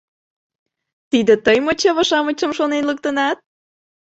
—Тиде 1.11 1.33
тый 1.45 1.57
мо 1.65 1.71
чыве-шамычшым 1.79 2.51
шонен 2.57 2.83
луктынат? 2.89 3.37